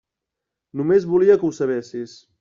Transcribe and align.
Només 0.79 1.05
volia 1.11 1.35
que 1.43 1.47
ho 1.49 1.55
sabessis. 1.59 2.17